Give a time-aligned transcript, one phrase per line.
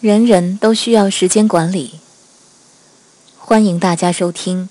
[0.00, 2.00] 人人都需要时间管理。
[3.38, 4.68] 欢迎大家收听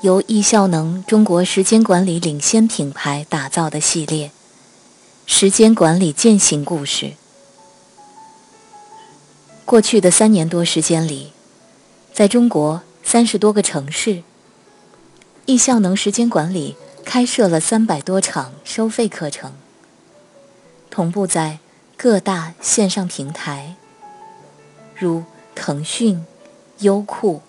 [0.00, 4.28] 由易效能中国时间管理领先品牌打造的系列
[5.26, 7.06] 《时间管理践行故事》。
[9.66, 11.32] 过去的三年多时间里，
[12.14, 14.22] 在中国三十多个城市，
[15.44, 19.52] 易效能时间管理开设了三百多场收费课程，
[20.88, 21.58] 同步在
[21.98, 23.76] 各大线上平台。
[25.02, 25.24] 如
[25.56, 26.24] 腾讯、
[26.78, 27.42] 优酷、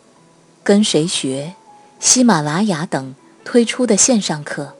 [0.63, 1.53] 跟谁学、
[1.99, 3.13] 喜马拉雅等
[3.45, 4.73] 推出的线上课，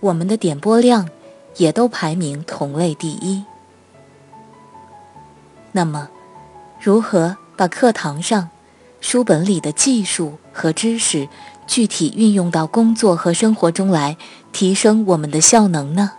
[0.00, 1.08] 我们的点播量
[1.56, 3.44] 也都排名同类第一。
[5.70, 6.08] 那么，
[6.80, 8.50] 如何把课堂上
[9.00, 11.28] 书本里的技术和知识
[11.68, 14.16] 具体运用到工作和生活中来，
[14.50, 16.10] 提升我们的效能呢？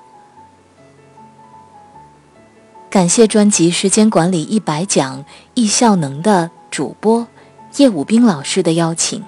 [2.90, 7.28] 感谢专辑《时间管理一百讲》易效能的主播
[7.78, 9.24] 叶武兵老师的邀请。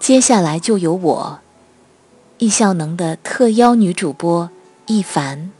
[0.00, 1.40] 接下来就由我，
[2.38, 4.48] 易效能的特邀女主播
[4.86, 5.52] 易凡，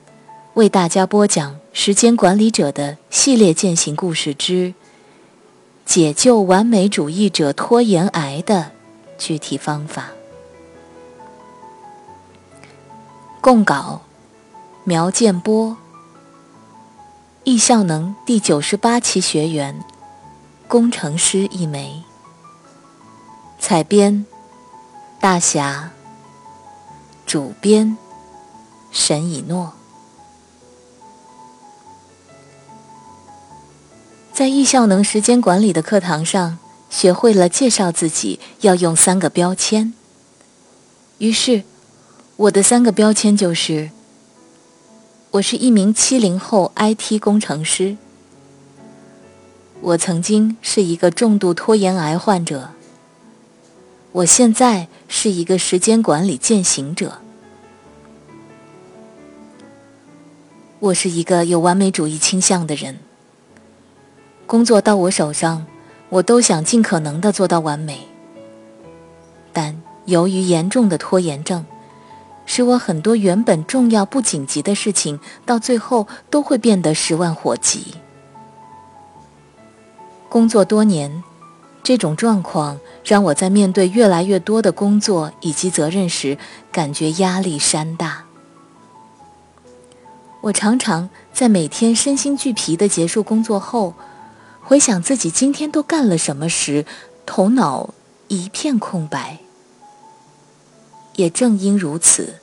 [0.54, 4.72] 为大家播讲《时间管理者的系列践行故事之
[5.84, 8.70] 解救完美主义者拖延癌的
[9.18, 10.08] 具体方法》。
[13.42, 14.00] 供稿：
[14.84, 15.76] 苗建波。
[17.48, 19.78] 易效能第九十八期学员，
[20.66, 22.02] 工程师一枚。
[23.60, 24.26] 采编：
[25.20, 25.92] 大侠。
[27.24, 27.96] 主编：
[28.90, 29.74] 沈以诺。
[34.32, 36.58] 在易效能时间管理的课堂上，
[36.90, 39.94] 学会了介绍自己要用三个标签。
[41.18, 41.62] 于是，
[42.34, 43.92] 我的三个标签就是。
[45.36, 47.98] 我是一名七零后 IT 工程师。
[49.82, 52.70] 我曾经是一个重度拖延癌患者。
[54.12, 57.18] 我现在是一个时间管理践行者。
[60.78, 62.98] 我是一个有完美主义倾向的人。
[64.46, 65.66] 工作到我手上，
[66.08, 68.06] 我都想尽可能的做到完美。
[69.52, 71.66] 但由于严重的拖延症。
[72.46, 77.94] 使我很多原本重要不紧急的事情，到最后都会变得十万火急。
[80.28, 81.22] 工作多年，
[81.82, 86.38] 这种状况让我在面对越来越多的工作以及责任时，
[86.72, 88.24] 感觉压力山大。
[90.42, 93.94] 我常常在每天身心俱疲的结束工作后，
[94.62, 96.86] 回想自己今天都干了什么时，
[97.24, 97.90] 头脑
[98.28, 99.38] 一片空白。
[101.16, 102.36] 也正因如此，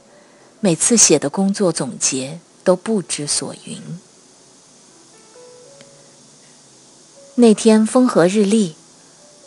[0.60, 3.82] 每次写的工作总结都不知所云。
[7.36, 8.76] 那天风和日丽，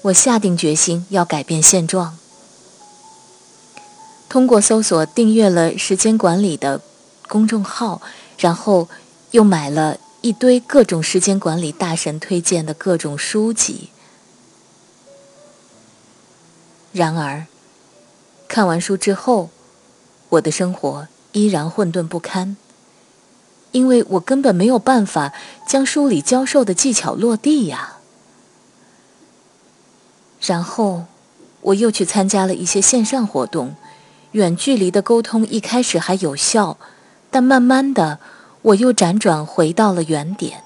[0.02, 2.18] 我下定决心要改变现状。
[4.28, 6.80] 通过搜索订阅了时间管理的
[7.28, 8.00] 公众号，
[8.38, 8.88] 然后
[9.32, 13.90] 又买了一堆各种时间管理大神推荐的各种书籍。
[16.92, 17.46] 然而。
[18.48, 19.50] 看完书之后，
[20.30, 22.56] 我的生活依然混沌不堪，
[23.72, 25.32] 因为我根本没有办法
[25.66, 27.98] 将书里教授的技巧落地呀。
[30.40, 31.04] 然后，
[31.60, 33.74] 我又去参加了一些线上活动，
[34.32, 36.78] 远距离的沟通一开始还有效，
[37.30, 38.20] 但慢慢的，
[38.62, 40.62] 我又辗转回到了原点。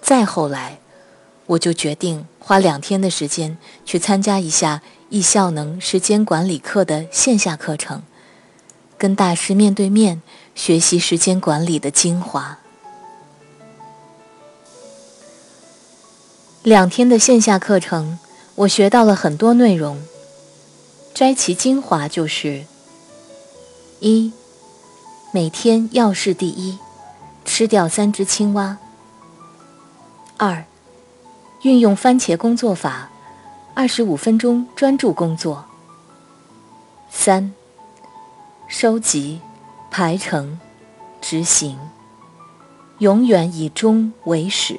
[0.00, 0.78] 再后来。
[1.46, 3.56] 我就决定花两天的时间
[3.86, 8.02] 去参加一下易效能时间管理课的线下课程，
[8.98, 10.20] 跟大师面对面
[10.54, 12.58] 学习时间管理的精华。
[16.62, 18.18] 两天的线下课程，
[18.56, 20.02] 我学到了很多内容，
[21.14, 22.66] 摘其精华就是：
[24.00, 24.34] 一，
[25.32, 26.78] 每天要事第一，
[27.46, 28.76] 吃掉三只青蛙；
[30.36, 30.66] 二。
[31.64, 33.08] 运用番茄工作法，
[33.72, 35.64] 二十五分钟专注工作。
[37.08, 37.54] 三、
[38.68, 39.40] 收集、
[39.90, 40.60] 排程、
[41.22, 41.78] 执行，
[42.98, 44.78] 永远以终为始。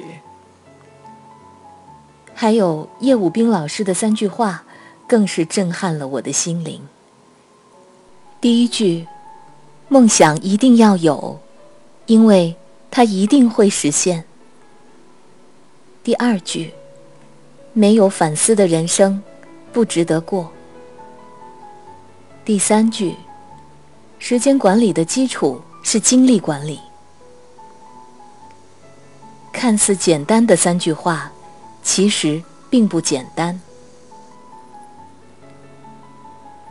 [2.35, 4.63] 还有叶武兵老师的三句话，
[5.07, 6.79] 更是震撼了我的心灵。
[8.39, 9.07] 第一句：
[9.87, 11.39] 梦想一定要有，
[12.05, 12.55] 因为
[12.91, 14.25] 它一定会实现。
[16.05, 16.71] 第二句，
[17.73, 19.19] 没有反思的人生
[19.73, 20.51] 不值得过。
[22.45, 23.15] 第三句，
[24.19, 26.79] 时间管理的基础是精力管理。
[29.51, 31.31] 看似简单的三句话，
[31.81, 33.59] 其实并不简单。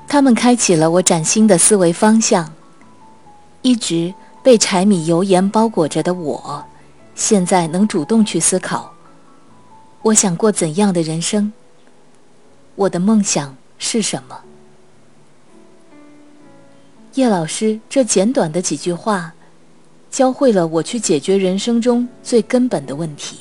[0.06, 2.48] 他们开启了我崭新的思维方向。
[3.62, 4.14] 一直
[4.44, 6.64] 被柴米油盐包裹着的我，
[7.16, 8.93] 现在能主动去思考：
[10.04, 11.50] 我想过怎样的人生？
[12.74, 14.38] 我的梦想是什么？
[17.14, 19.32] 叶老师这简短的几句话，
[20.10, 23.38] 教会了我去解决人生中最根本的问题。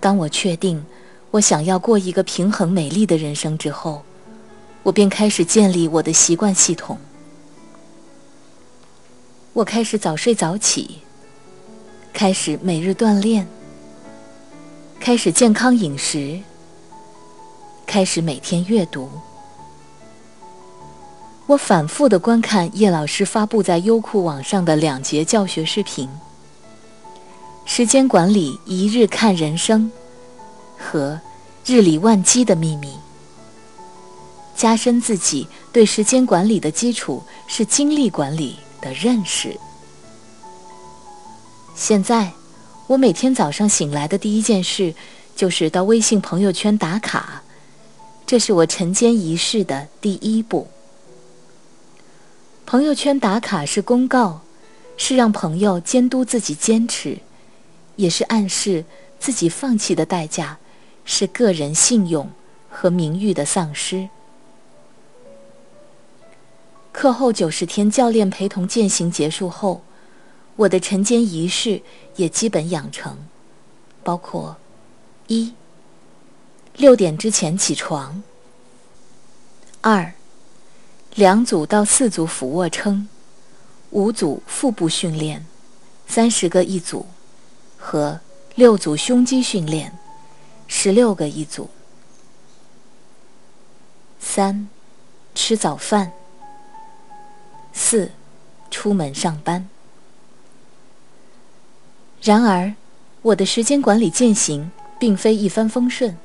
[0.00, 0.84] 当我确定
[1.30, 4.02] 我想要过一个平衡美丽的人生之后，
[4.82, 6.98] 我便开始建立我的习惯系统。
[9.52, 10.98] 我开始早睡早起，
[12.12, 13.46] 开始每日锻炼，
[15.04, 16.38] 开始健康饮食，
[17.84, 19.10] 开始每天阅读。
[21.46, 26.08] 我反复的观看叶老师发布在优酷网上的两节教学视频：
[27.64, 29.90] 时间管理一日看人生
[30.78, 31.20] 和
[31.66, 32.96] 日理万机的秘密。
[34.54, 38.56] 加深自己对时间管理的基础是精力管理。
[38.80, 39.56] 的认识。
[41.76, 42.32] 现在，
[42.92, 44.94] 我每天早上醒来的第一件事
[45.34, 47.42] 就是到微信朋友圈打卡，
[48.26, 50.68] 这是我晨间仪式的第一步。
[52.66, 54.42] 朋友圈打卡是公告，
[54.98, 57.16] 是让朋友监督自己坚持，
[57.96, 58.84] 也是暗示
[59.18, 60.58] 自己放弃的代价
[61.06, 62.28] 是个人信用
[62.68, 64.10] 和名誉的丧失。
[66.92, 69.80] 课后九十天教练陪同践行结束后，
[70.56, 71.82] 我的晨间仪式
[72.16, 73.16] 也基本养成，
[74.04, 74.56] 包括：
[75.26, 75.54] 一、
[76.76, 78.22] 六点之前起床；
[79.80, 80.12] 二、
[81.14, 83.08] 两组到四组俯卧撑，
[83.90, 85.44] 五组腹部训练，
[86.06, 87.06] 三十个一组，
[87.78, 88.20] 和
[88.54, 89.98] 六组胸肌训练，
[90.68, 91.68] 十六个一组；
[94.20, 94.68] 三、
[95.34, 96.12] 吃早饭。
[97.72, 98.10] 四，
[98.70, 99.66] 出门上班。
[102.22, 102.72] 然而，
[103.20, 106.16] 我的时间管理践行并非一帆风顺。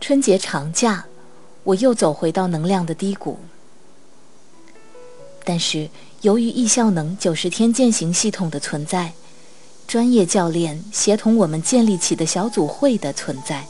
[0.00, 1.04] 春节长假，
[1.62, 3.38] 我又走回到能量的低谷。
[5.44, 5.90] 但是，
[6.22, 9.12] 由于易效能九十天践行系统的存在，
[9.86, 13.66] 专业教练协同我们建立起的小组会的存在，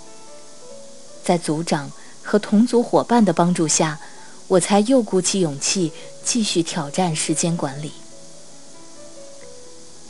[1.25, 1.91] 在组长
[2.23, 3.99] 和同组伙伴的帮助下。
[4.47, 5.91] 我才又鼓起勇气
[6.23, 7.91] 继续挑战时间管理。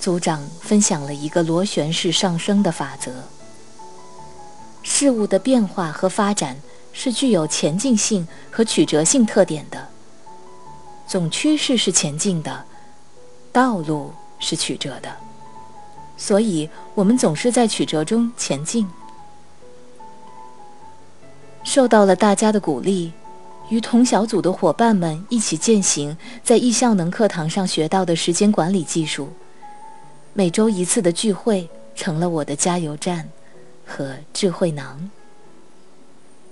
[0.07, 3.11] 组长分享了一个螺旋式上升的法则：
[4.85, 6.57] 事物的变化和发展
[6.93, 9.89] 是具有前进性和曲折性特点的。
[11.09, 12.65] 总趋势是前进的，
[13.51, 15.13] 道路是曲折的，
[16.17, 18.89] 所以我们总是在曲折中前进。
[21.65, 23.13] 受到了大家的鼓励。
[23.71, 29.29] 与同小组的伙伴们一起践行在易效能课堂上学到的时间管理技术，
[30.39, 33.27] 每周一次的聚会成了我的加油站
[33.87, 35.11] 和智慧囊。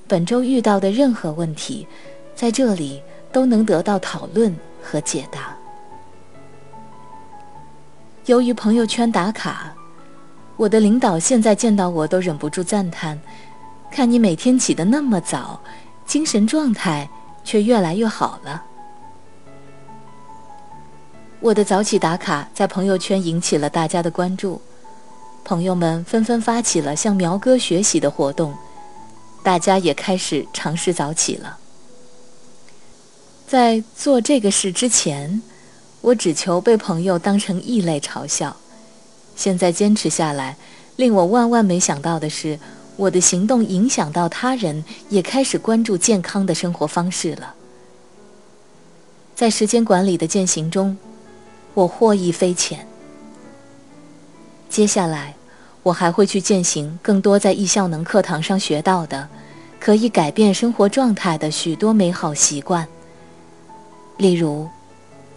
[0.08, 1.86] 本周遇到的任何问题，
[2.34, 5.54] 在这里都能得到讨论和解答。
[8.24, 9.74] 由于朋友圈打卡，
[10.56, 13.20] 我的领导现在见到我都忍不住赞叹
[13.92, 15.60] ：“看你每天起得那么早。”
[16.08, 17.06] 精神状态
[17.44, 18.64] 却越来越好了。
[21.44, 24.62] 我的早起打卡在朋友圈引起了大家的关注，
[25.44, 28.54] 朋友们纷纷发起了向苗哥学习的活动，
[29.42, 31.58] 大家也开始尝试早起了。
[33.46, 35.42] 在做这个事之前，
[36.00, 38.56] 我只求被朋友当成异类嘲笑，
[39.36, 40.56] 现在坚持下来，
[40.96, 42.58] 令我万万没想到的是。
[42.96, 47.54] 我的行动影响到他人，也开始关注健康的生活方式了。
[49.34, 50.96] 在时间管理的践行中，
[51.74, 52.86] 我获益匪浅。
[54.68, 55.34] 接下来，
[55.82, 59.28] 我还会去践行更多在易效能课堂上学到的，
[59.78, 62.88] 可以改变生活状态的许多美好习惯，
[64.16, 64.68] 例如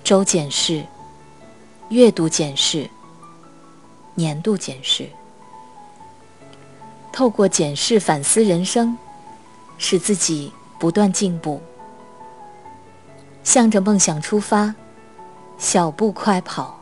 [0.04, 0.84] 周检视、
[1.90, 2.90] 月度检视、
[4.16, 5.08] 年度检视。
[7.12, 8.96] 透过检视反思人生，
[9.80, 11.60] 使自己不断进步，
[13.44, 14.76] 向着梦想出发，
[15.58, 16.80] 小步快跑。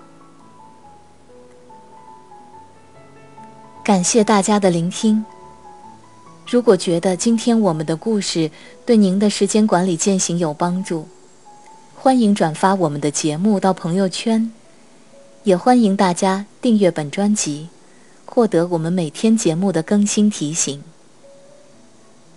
[3.84, 5.24] 感谢大家的聆听。
[6.48, 8.51] 如果觉得今天我们的故事
[8.86, 11.08] 对您的时间管理践行有帮助，
[11.96, 14.51] 欢迎转发我们的节目到朋友圈，
[15.44, 17.70] 也欢迎大家订阅本专辑，
[18.25, 20.84] 获得我们每天节目的更新提醒。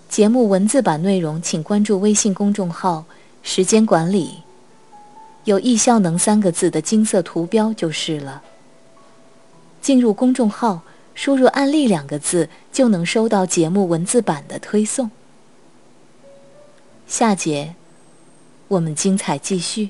[0.08, 3.04] 节目文字版内容，请关注微信公众号
[3.42, 4.42] “时间管理”，
[5.48, 8.42] 有“易效能”三个字的金色图标就是了。
[9.80, 10.82] 进入公众号，
[11.14, 15.10] 输入“案例”两个字，就能收到节目文字版的推送。
[17.06, 17.74] 下节
[18.68, 19.88] 我们精彩继续。